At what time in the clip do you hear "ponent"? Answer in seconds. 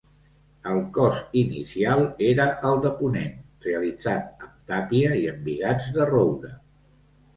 3.01-3.37